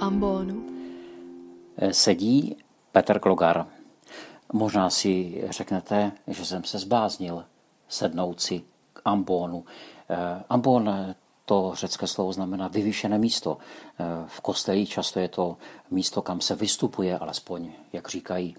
[0.00, 0.66] ambonu?
[1.90, 2.56] Sedí
[2.92, 3.66] Petr Klogar.
[4.52, 7.44] Možná si řeknete, že jsem se zbáznil
[7.88, 9.64] sednout si k ambonu.
[10.48, 13.58] Ambon to řecké slovo znamená vyvýšené místo.
[14.26, 15.56] V kostelích často je to
[15.90, 18.56] místo, kam se vystupuje, alespoň, jak říkají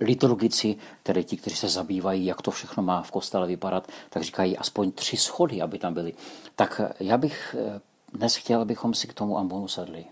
[0.00, 4.58] liturgici, tedy ti, kteří se zabývají, jak to všechno má v kostele vypadat, tak říkají
[4.58, 6.14] aspoň tři schody, aby tam byly.
[6.56, 7.56] Tak já bych
[8.12, 10.04] dnes chtěl, abychom si k tomu ambonu sedli.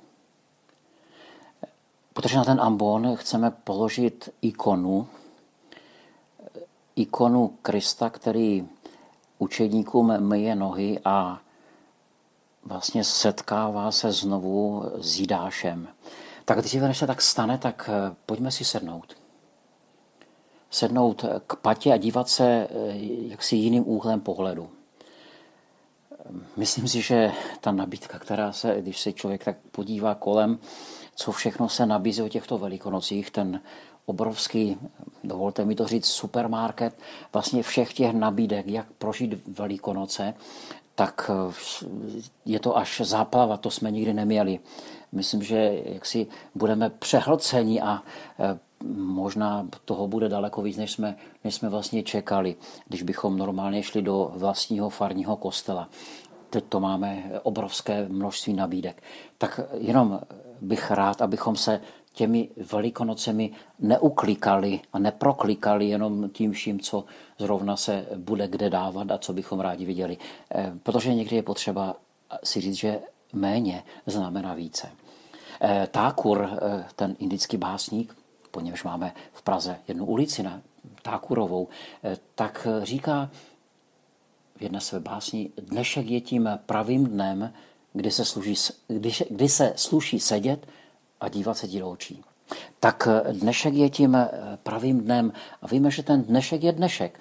[2.14, 5.08] Protože na ten ambon chceme položit ikonu,
[6.96, 8.68] ikonu Krista, který
[9.38, 11.40] učedníkům myje nohy a
[12.64, 15.88] vlastně setkává se znovu s Jidášem.
[16.44, 19.16] Tak dříve, než se tak stane, tak eh, pojďme si sednout.
[20.70, 22.68] Sednout k patě a dívat se eh,
[23.28, 24.70] jaksi jiným úhlem pohledu.
[26.56, 30.58] Myslím si, že ta nabídka, která se, když se člověk tak podívá kolem,
[31.14, 33.60] co všechno se nabízí o těchto velikonocích, ten
[34.06, 34.76] obrovský,
[35.24, 36.94] dovolte mi to říct, supermarket
[37.32, 40.34] vlastně všech těch nabídek, jak prožít velikonoce,
[40.94, 41.52] tak eh,
[42.44, 44.60] je to až záplava, to jsme nikdy neměli.
[45.12, 48.02] Myslím, že jak si budeme přehlceni a
[48.38, 48.58] eh,
[48.96, 52.56] možná toho bude daleko víc, než jsme, než jsme vlastně čekali,
[52.88, 55.88] když bychom normálně šli do vlastního farního kostela.
[56.50, 59.02] Teď to máme obrovské množství nabídek.
[59.38, 60.20] Tak jenom
[60.60, 61.80] bych rád, abychom se
[62.14, 67.04] těmi velikonocemi neuklikali a neproklikali jenom tím vším, co
[67.38, 70.18] zrovna se bude kde dávat a co bychom rádi viděli.
[70.54, 71.96] Eh, protože někdy je potřeba
[72.44, 73.00] si říct, že
[73.32, 74.90] méně znamená více.
[75.60, 78.16] Eh, Tákur, eh, ten indický básník,
[78.50, 80.60] po němž máme v Praze jednu ulici na
[81.02, 81.68] Tákurovou,
[82.34, 83.30] tak říká
[84.56, 87.52] v jedné své básni, dnešek je tím pravým dnem,
[87.94, 88.54] kdy se, služí,
[88.88, 90.66] kdy, kdy se sluší sedět
[91.20, 92.22] a dívat se ti do očí.
[92.80, 94.16] Tak dnešek je tím
[94.62, 95.32] pravým dnem
[95.62, 97.20] a víme, že ten dnešek je dnešek.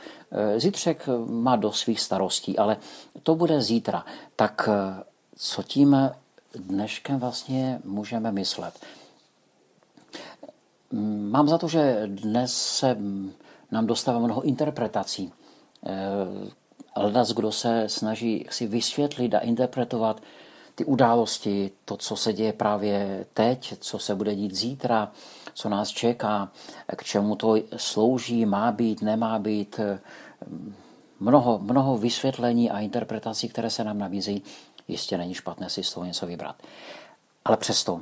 [0.57, 2.77] Zítřek má do svých starostí, ale
[3.23, 4.05] to bude zítra.
[4.35, 4.69] Tak
[5.35, 6.11] co tím
[6.55, 8.73] dneškem vlastně můžeme myslet?
[11.31, 12.97] Mám za to, že dnes se
[13.71, 15.33] nám dostává mnoho interpretací.
[16.95, 20.21] Hledat, kdo se snaží si vysvětlit a interpretovat
[20.75, 25.11] ty události, to, co se děje právě teď, co se bude dít zítra,
[25.53, 26.51] co nás čeká,
[26.95, 29.79] k čemu to slouží, má být, nemá být.
[31.19, 34.43] Mnoho, mnoho vysvětlení a interpretací, které se nám nabízí,
[34.87, 36.55] jistě není špatné si z toho něco vybrat.
[37.45, 38.01] Ale přesto,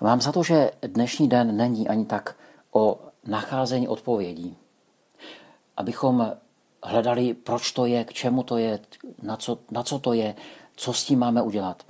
[0.00, 2.36] mám za to, že dnešní den není ani tak
[2.72, 4.56] o nacházení odpovědí.
[5.76, 6.32] Abychom
[6.82, 8.80] hledali, proč to je, k čemu to je,
[9.22, 10.34] na co, na co to je,
[10.76, 11.86] co s tím máme udělat?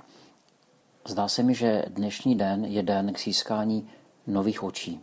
[1.07, 3.89] Zdá se mi, že dnešní den je den k získání
[4.27, 5.01] nových očí.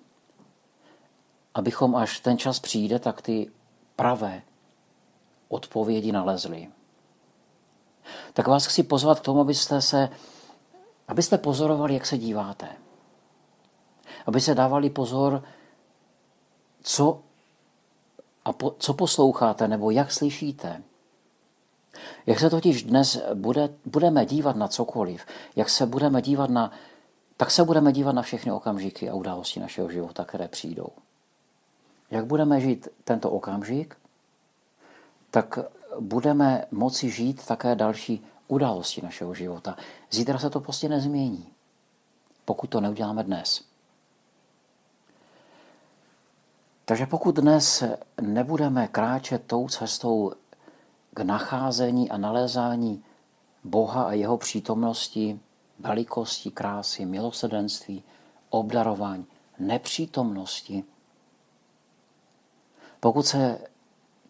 [1.55, 3.51] Abychom až ten čas přijde, tak ty
[3.97, 4.43] pravé
[5.49, 6.69] odpovědi nalezli.
[8.33, 10.09] Tak vás chci pozvat k tomu, abyste se,
[11.09, 12.69] abyste pozorovali, jak se díváte.
[14.27, 15.45] Aby se dávali pozor,
[16.83, 17.21] co,
[18.45, 20.83] a po, co posloucháte nebo jak slyšíte.
[22.27, 25.27] Jak se totiž dnes bude, budeme dívat na cokoliv,
[25.57, 26.73] jak se budeme dívat na,
[27.37, 30.89] tak se budeme dívat na všechny okamžiky a události našeho života, které přijdou.
[32.11, 33.97] Jak budeme žít tento okamžik,
[35.31, 35.59] tak
[36.01, 39.77] budeme moci žít také další události našeho života.
[40.11, 41.49] Zítra se to prostě nezmění,
[42.45, 43.65] pokud to neuděláme dnes.
[46.85, 47.85] Takže pokud dnes
[48.21, 50.33] nebudeme kráčet tou cestou
[51.15, 53.05] k nacházení a nalézání
[53.65, 55.41] Boha a jeho přítomnosti,
[55.79, 58.03] velikosti, krásy, milosedenství,
[58.51, 59.27] obdarování,
[59.59, 60.85] nepřítomnosti.
[63.01, 63.59] Pokud se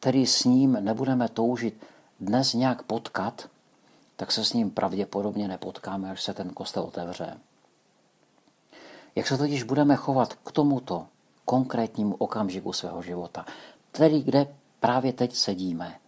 [0.01, 1.87] tedy s ním nebudeme toužit
[2.21, 3.49] dnes nějak potkat,
[4.17, 7.39] tak se s ním pravděpodobně nepotkáme, až se ten kostel otevře.
[9.15, 11.07] Jak se totiž budeme chovat k tomuto
[11.45, 13.47] konkrétnímu okamžiku svého života,
[13.93, 15.99] tedy kde právě teď sedíme,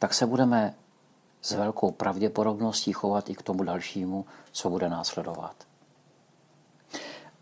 [0.00, 0.74] tak se budeme
[1.42, 5.54] s velkou pravděpodobností chovat i k tomu dalšímu, co bude následovat.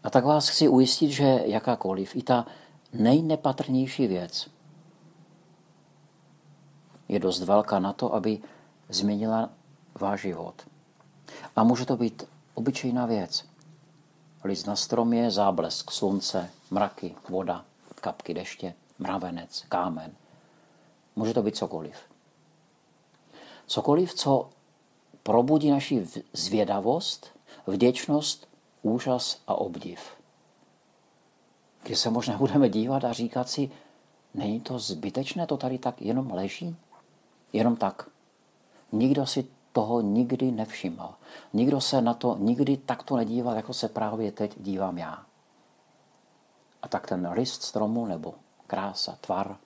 [0.05, 2.46] A tak vás chci ujistit, že jakákoliv, i ta
[2.93, 4.50] nejnepatrnější věc
[7.08, 8.38] je dost velká na to, aby
[8.88, 9.50] změnila
[10.00, 10.55] váš život.
[11.56, 12.25] A může to být
[12.55, 13.44] obyčejná věc.
[14.44, 17.64] List na stromě, záblesk slunce, mraky, voda,
[18.00, 20.12] kapky deště, mravenec, kámen.
[21.16, 21.96] Může to být cokoliv.
[23.69, 24.50] Cokoliv, co
[25.23, 27.26] probudí naši zvědavost,
[27.67, 28.49] vděčnost,
[28.82, 30.00] úžas a obdiv.
[31.82, 33.70] Kdy se možná budeme dívat a říkat si,
[34.35, 36.76] není to zbytečné, to tady tak jenom leží?
[37.53, 38.11] Jenom tak.
[38.93, 41.15] Nikdo si toho nikdy nevšiml.
[41.53, 45.26] Nikdo se na to nikdy takto nedíval, jako se právě teď dívám já.
[46.82, 48.35] A tak ten list stromu nebo
[48.67, 49.56] krása, tvar,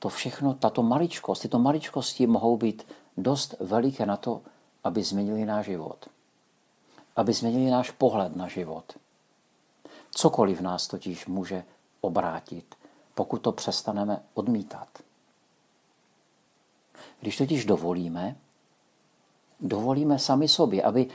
[0.00, 2.86] to všechno, tato maličkost, tyto maličkosti mohou být
[3.16, 4.40] dost veliké na to,
[4.84, 6.08] aby změnili náš život.
[7.16, 8.84] Aby změnili náš pohled na život.
[10.10, 11.64] Cokoliv nás totiž může
[12.00, 12.74] obrátit,
[13.14, 14.88] pokud to přestaneme odmítat.
[17.20, 18.36] Když totiž dovolíme,
[19.60, 21.08] dovolíme sami sobě, aby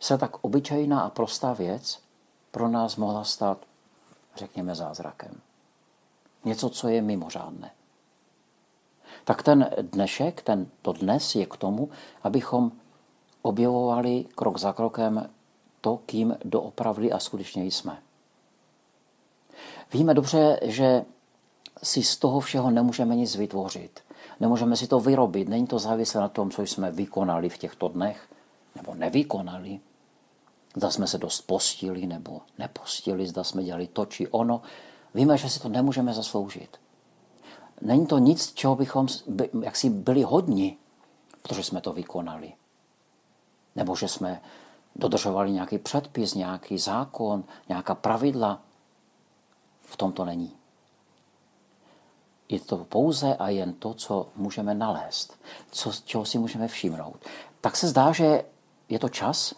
[0.00, 2.00] se tak obyčejná a prostá věc
[2.50, 3.58] pro nás mohla stát,
[4.36, 5.40] řekněme, zázrakem.
[6.44, 7.70] Něco, co je mimořádné.
[9.28, 11.92] Tak ten dnešek, ten to dnes je k tomu,
[12.22, 12.72] abychom
[13.42, 15.28] objevovali krok za krokem
[15.80, 17.98] to, kým doopravdy a skutečně jsme.
[19.92, 21.04] Víme dobře, že
[21.82, 24.00] si z toho všeho nemůžeme nic vytvořit.
[24.40, 25.48] Nemůžeme si to vyrobit.
[25.48, 28.28] Není to závislé na tom, co jsme vykonali v těchto dnech,
[28.76, 29.80] nebo nevykonali.
[30.76, 34.62] Zda jsme se dost postili nebo nepostili, zda jsme dělali to či ono.
[35.14, 36.78] Víme, že si to nemůžeme zasloužit.
[37.80, 39.06] Není to nic, čeho bychom
[39.62, 40.76] jaksi byli hodni,
[41.42, 42.52] protože jsme to vykonali.
[43.76, 44.42] Nebo že jsme
[44.96, 48.62] dodržovali nějaký předpis, nějaký zákon, nějaká pravidla.
[49.80, 50.52] V tom to není.
[52.48, 55.40] Je to pouze a jen to, co můžeme nalézt,
[55.70, 57.16] co, čeho si můžeme všimnout.
[57.60, 58.44] Tak se zdá, že
[58.88, 59.54] je to čas,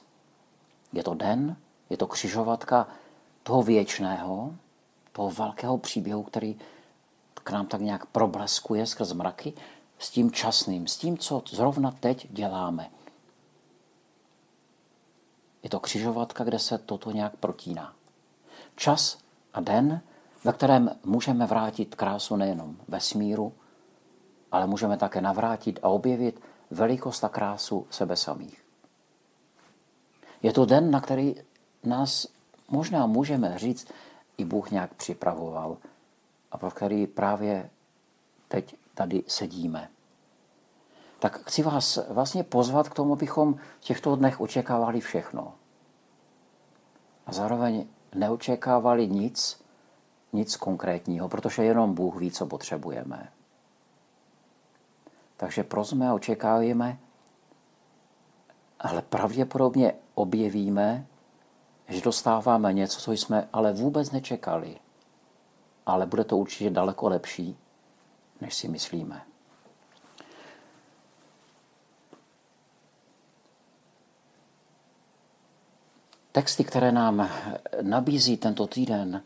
[0.93, 1.57] je to den,
[1.91, 2.87] je to křižovatka
[3.43, 4.55] toho věčného,
[5.13, 6.59] toho velkého příběhu, který
[7.45, 9.53] k nám tak nějak probleskuje skrz mraky,
[9.99, 12.91] s tím časným, s tím, co zrovna teď děláme.
[15.63, 17.93] Je to křižovatka, kde se toto nějak protíná.
[18.77, 19.19] Čas
[19.55, 20.01] a den,
[20.45, 23.53] ve kterém můžeme vrátit krásu nejenom vesmíru,
[24.53, 26.41] ale můžeme také navrátit a objevit
[26.71, 28.65] velikost a krásu sebe samých.
[30.43, 31.35] Je to den, na který
[31.85, 32.27] nás
[32.69, 33.89] možná můžeme říct,
[34.39, 35.77] i Bůh nějak připravoval
[36.53, 37.71] a pro který právě
[38.49, 39.89] teď tady sedíme.
[41.19, 45.55] Tak chci vás vlastně pozvat k tomu, abychom v těchto dnech očekávali všechno.
[47.27, 49.61] A zároveň neočekávali nic,
[50.33, 53.33] nic konkrétního, protože jenom Bůh ví, co potřebujeme.
[55.37, 56.99] Takže prosme a očekáváme,
[58.81, 61.07] ale pravděpodobně objevíme,
[61.89, 64.77] že dostáváme něco, co jsme ale vůbec nečekali.
[65.87, 67.57] Ale bude to určitě daleko lepší,
[68.41, 69.23] než si myslíme.
[76.33, 77.31] Texty, které nám
[77.83, 79.23] nabízí tento týden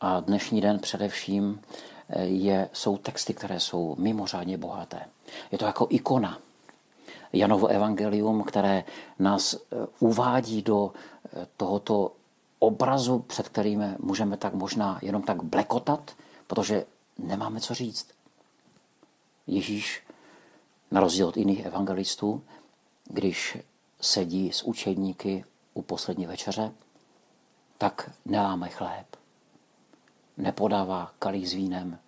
[0.00, 1.60] a dnešní den především,
[2.18, 5.00] je, jsou texty, které jsou mimořádně bohaté.
[5.52, 6.38] Je to jako ikona.
[7.32, 8.84] Janovo evangelium, které
[9.18, 12.12] nás eh, uvádí do eh, tohoto
[12.58, 16.86] obrazu, před kterým můžeme tak možná jenom tak blekotat, protože
[17.18, 18.08] nemáme co říct.
[19.46, 20.02] Ježíš,
[20.90, 22.42] na rozdíl od jiných evangelistů,
[23.04, 23.58] když
[24.00, 25.44] sedí s učedníky
[25.74, 26.72] u poslední večeře,
[27.78, 29.16] tak neláme chléb,
[30.36, 31.98] nepodává kalich s vínem,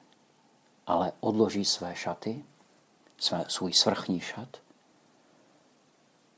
[0.86, 2.44] ale odloží své šaty,
[3.48, 4.56] svůj svrchní šat,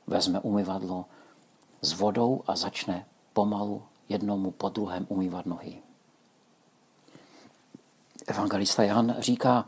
[0.07, 1.05] vezme umyvadlo
[1.81, 5.81] s vodou a začne pomalu jednomu po druhém umývat nohy.
[8.27, 9.65] Evangelista Jan říká,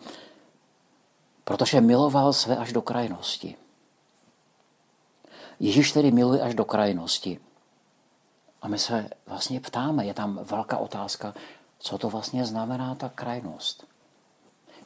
[1.43, 3.55] protože miloval své až do krajnosti.
[5.59, 7.39] Ježíš tedy miluje až do krajnosti.
[8.61, 11.33] A my se vlastně ptáme, je tam velká otázka,
[11.79, 13.87] co to vlastně znamená ta krajnost.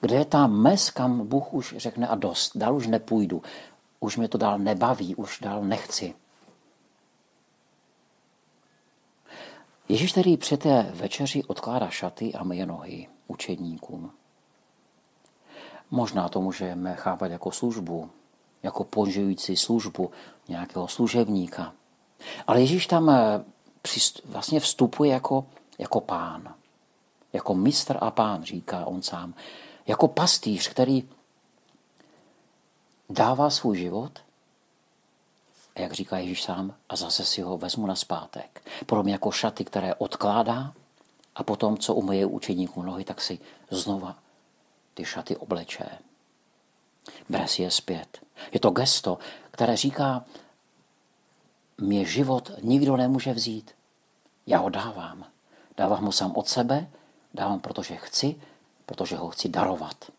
[0.01, 3.43] Kde je ta mez, kam Bůh už řekne a dost, dál už nepůjdu,
[3.99, 6.15] už mě to dál nebaví, už dál nechci.
[9.89, 14.11] Ježíš tedy při té večeři odkládá šaty a myje nohy učedníkům.
[15.91, 18.09] Možná to můžeme chápat jako službu,
[18.63, 20.11] jako ponžující službu
[20.47, 21.73] nějakého služebníka.
[22.47, 23.43] Ale Ježíš tam eh,
[24.25, 25.45] vlastně vstupuje jako,
[25.77, 26.53] jako pán.
[27.33, 29.33] Jako mistr a pán, říká on sám.
[29.87, 31.09] Jako pastýř, který
[33.09, 34.11] dává svůj život,
[35.77, 38.65] a jak říká Ježíš sám, a zase si ho vezmu na zpátek.
[38.85, 40.73] Podobně jako šaty, které odkládá
[41.35, 43.39] a potom, co umyje učeníků nohy, tak si
[43.71, 44.17] znova
[44.93, 45.85] ty šaty obleče.
[47.29, 48.19] bere si je zpět.
[48.51, 49.17] Je to gesto,
[49.51, 50.25] které říká,
[51.77, 53.71] mě život nikdo nemůže vzít.
[54.47, 55.25] Já ho dávám.
[55.77, 56.89] Dávám ho sám od sebe,
[57.33, 58.35] dávám, protože chci,
[58.85, 60.11] protože ho chci darovat.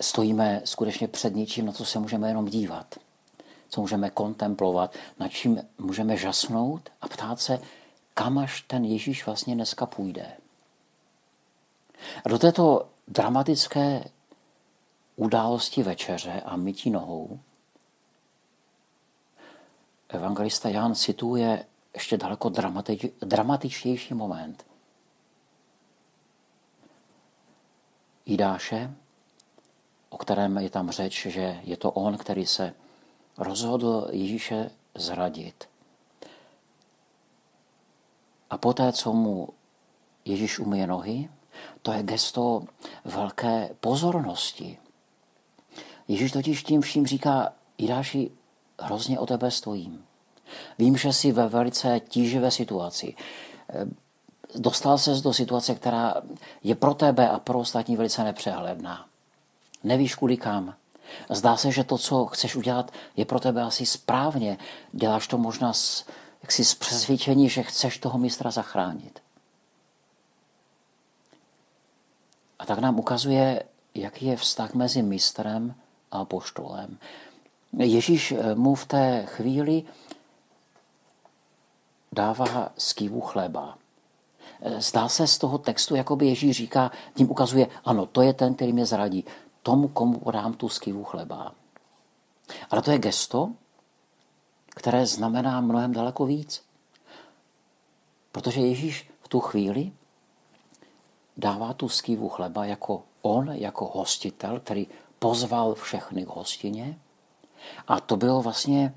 [0.00, 2.94] Stojíme skutečně před něčím, na co se můžeme jenom dívat,
[3.74, 7.60] co můžeme kontemplovat, nad čím můžeme žasnout a ptát se,
[8.14, 10.32] kam až ten Ježíš vlastně dneska půjde.
[12.24, 14.04] A do této dramatické
[15.16, 17.40] události večeře a mytí nohou
[20.08, 24.66] evangelista Jan cituje ještě daleko dramatič, dramatičtější moment.
[28.26, 28.94] Jidáše,
[30.08, 32.74] o kterém je tam řeč, že je to on, který se
[33.38, 35.68] rozhodl Ježíše zradit.
[38.50, 39.48] A poté, co mu
[40.24, 41.28] Ježíš umyje nohy,
[41.82, 42.64] to je gesto
[43.04, 44.78] velké pozornosti.
[46.08, 48.30] Ježíš totiž tím vším říká, Jidáši,
[48.80, 50.04] hrozně o tebe stojím.
[50.78, 53.14] Vím, že jsi ve velice tíživé situaci.
[54.54, 56.14] Dostal ses do situace, která
[56.62, 59.06] je pro tebe a pro ostatní velice nepřehledná.
[59.84, 60.74] Nevíš kudy kam.
[61.30, 64.58] Zdá se, že to, co chceš udělat, je pro tebe asi správně.
[64.92, 66.04] Děláš to možná s,
[66.42, 69.22] jaksi s přesvědčení, že chceš toho mistra zachránit.
[72.58, 73.62] A tak nám ukazuje,
[73.94, 75.74] jaký je vztah mezi mistrem
[76.10, 76.98] a poštolem.
[77.78, 79.82] Ježíš mu v té chvíli
[82.12, 83.78] dává skývu chleba.
[84.78, 88.54] Zdá se z toho textu, jako by Ježíš říká, tím ukazuje, ano, to je ten,
[88.54, 89.24] který mě zradí.
[89.64, 91.56] Tomu, komu podám tu skývu chleba.
[92.70, 93.52] Ale to je gesto,
[94.68, 96.62] které znamená mnohem daleko víc.
[98.32, 99.92] Protože Ježíš v tu chvíli
[101.36, 104.86] dává tu skývu chleba jako on, jako hostitel, který
[105.18, 106.98] pozval všechny k hostině.
[107.88, 108.94] A to bylo vlastně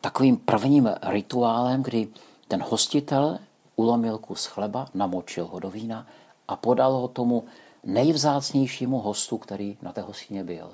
[0.00, 2.08] takovým prvním rituálem, kdy
[2.48, 3.38] ten hostitel
[3.76, 6.06] ulomil kus chleba, namočil ho do vína
[6.48, 7.44] a podal ho tomu
[7.84, 10.70] nejvzácnějšímu hostu, který na té hostině byl.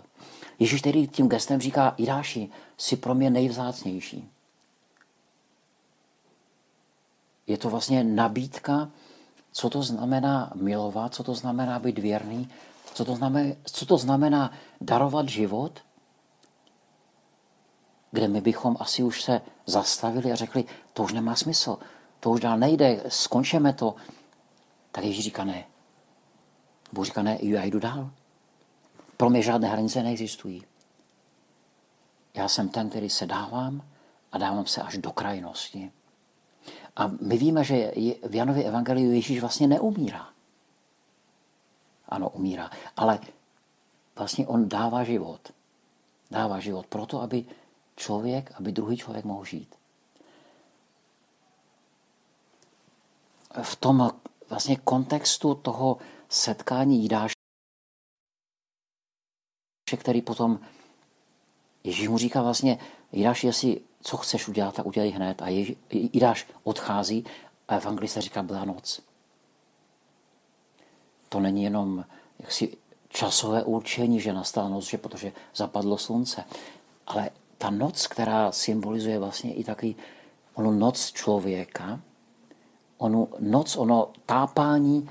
[0.59, 4.31] Ježíš tedy tím gestem říká, Jidáši, jsi pro mě nejvzácnější.
[7.47, 8.91] Je to vlastně nabídka,
[9.53, 12.49] co to znamená milovat, co to znamená být věrný,
[12.95, 15.81] co to znamená, co to znamená darovat život
[18.11, 21.79] kde my bychom asi už se zastavili a řekli, to už nemá smysl,
[22.21, 23.95] to už dál nejde, skončeme to.
[24.93, 25.65] Tak Ježíš říká ne.
[26.93, 28.11] Bůh říká ne, já jdu dál.
[29.17, 30.65] Pro mě žádné hranice neexistují.
[32.35, 33.83] Já jsem ten, který se dávám
[34.33, 35.93] a dávám se až do krajnosti.
[36.97, 37.93] A my víme, že
[38.29, 40.29] v Janově evangeliu Ježíš vlastně neumírá.
[42.09, 42.71] Ano, umírá.
[42.97, 43.19] Ale
[44.17, 45.53] vlastně on dává život.
[46.31, 47.45] Dává život proto, aby
[47.97, 49.75] člověk, aby druhý člověk mohl žít.
[53.63, 54.11] V tom
[54.49, 57.35] vlastně kontextu toho setkání Jidáše,
[59.97, 60.61] který potom
[61.85, 62.79] Ježíš mu říká vlastně,
[63.13, 65.43] Jidáš, jestli co chceš udělat, tak udělej hned.
[65.43, 65.49] A
[65.91, 67.25] Jidáš odchází
[67.69, 69.01] a evangelista říká, byla noc.
[71.29, 72.05] To není jenom
[72.39, 72.77] jaksi
[73.09, 76.45] časové určení, že nastala noc, že protože zapadlo slunce,
[77.07, 79.95] ale ta noc, která symbolizuje vlastně i taky
[80.55, 82.01] onu noc člověka,
[82.99, 85.11] onu noc, ono tápání,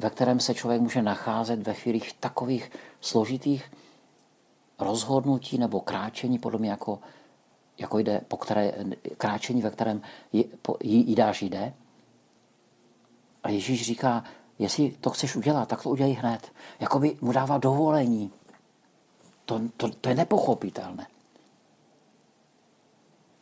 [0.00, 3.72] ve kterém se člověk může nacházet ve chvílích takových složitých
[4.78, 6.98] rozhodnutí nebo kráčení, podobně jako,
[7.78, 8.72] jako jde, po které,
[9.16, 10.02] kráčení, ve kterém
[10.82, 11.74] jídáš jde.
[13.42, 14.24] A Ježíš říká,
[14.58, 16.52] jestli to chceš udělat, tak to udělej hned.
[16.80, 18.30] Jakoby mu dává dovolení.
[19.44, 21.06] To, to, to je nepochopitelné.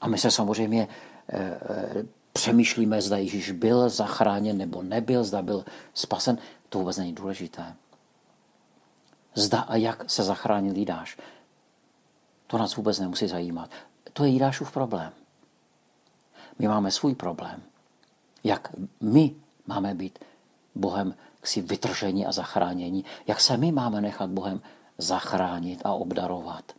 [0.00, 0.88] A my se samozřejmě
[1.28, 5.64] e, e, přemýšlíme, zda Ježíš byl zachráněn nebo nebyl, zda byl
[5.94, 6.38] spasen.
[6.68, 7.74] To vůbec není důležité.
[9.34, 11.18] Zda a jak se zachránil Jidáš.
[12.46, 13.70] To nás vůbec nemusí zajímat.
[14.12, 15.12] To je Jidášův problém.
[16.58, 17.62] My máme svůj problém.
[18.44, 18.68] Jak
[19.00, 19.34] my
[19.66, 20.18] máme být
[20.74, 23.04] Bohem si vytržení a zachránění.
[23.26, 24.62] Jak se my máme nechat Bohem
[24.98, 26.72] zachránit a obdarovat.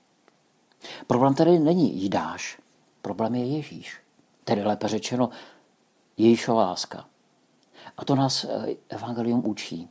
[1.07, 2.59] Problém tedy není Jidáš,
[3.01, 4.08] problém je Ježíš.
[4.49, 5.29] Tedy lépe řečeno
[6.17, 7.05] Ježíšova láska.
[7.97, 9.89] A to nás eh, Evangelium učí.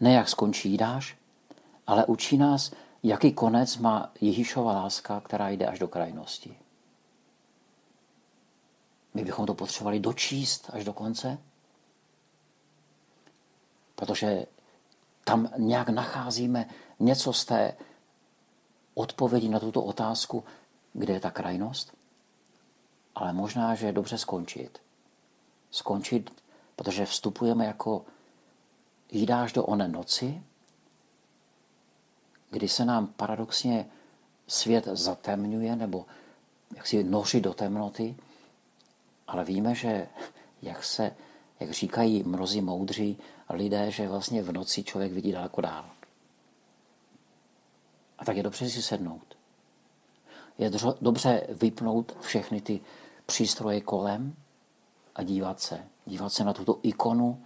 [0.00, 1.16] Ne jak skončí Jidáš,
[1.86, 6.58] ale učí nás, jaký konec má Ježíšova láska, která jde až do krajnosti.
[9.14, 11.38] My bychom to potřebovali dočíst až do konce,
[13.94, 14.46] protože
[15.24, 17.76] tam nějak nacházíme něco z té
[18.94, 20.44] odpovědi na tuto otázku,
[20.92, 21.99] kde je ta krajnost.
[23.14, 24.78] Ale možná, že je dobře skončit.
[25.70, 26.42] Skončit,
[26.76, 28.04] protože vstupujeme jako
[29.12, 30.42] jídáš do oné noci,
[32.50, 33.86] kdy se nám paradoxně
[34.46, 36.06] svět zatemňuje nebo
[36.76, 38.16] jak si noří do temnoty,
[39.26, 40.08] ale víme, že
[40.62, 41.16] jak se,
[41.60, 43.18] jak říkají mnozí moudří
[43.50, 45.90] lidé, že vlastně v noci člověk vidí daleko dál.
[48.18, 49.39] A tak je dobře si sednout.
[50.60, 52.80] Je dobře vypnout všechny ty
[53.26, 54.34] přístroje kolem
[55.14, 55.84] a dívat se.
[56.06, 57.42] Dívat se na tuto ikonu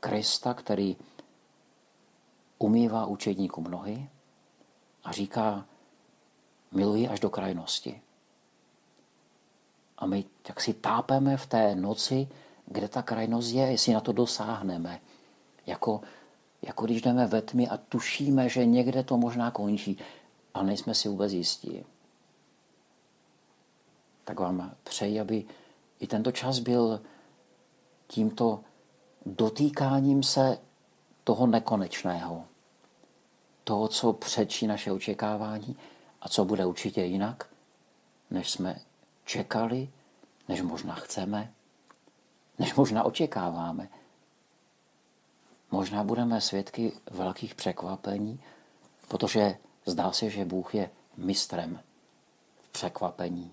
[0.00, 0.96] Krista, který
[2.58, 4.08] umývá učedníkům nohy
[5.04, 5.66] a říká,
[6.72, 8.00] miluji až do krajnosti.
[9.98, 12.28] A my tak si tápeme v té noci,
[12.66, 15.00] kde ta krajnost je, jestli na to dosáhneme.
[15.66, 16.00] Jako,
[16.62, 19.98] jako když jdeme ve tmě a tušíme, že někde to možná končí,
[20.54, 21.84] ale nejsme si vůbec jistí.
[24.26, 25.44] Tak vám přeji, aby
[25.98, 27.00] i tento čas byl
[28.06, 28.60] tímto
[29.26, 30.58] dotýkáním se
[31.24, 32.44] toho nekonečného.
[33.64, 35.76] Toho, co přečí naše očekávání
[36.20, 37.48] a co bude určitě jinak,
[38.30, 38.80] než jsme
[39.24, 39.90] čekali,
[40.48, 41.52] než možná chceme,
[42.58, 43.88] než možná očekáváme.
[45.70, 48.40] Možná budeme svědky velkých překvapení,
[49.08, 51.80] protože zdá se, že Bůh je mistrem
[52.62, 53.52] v překvapení,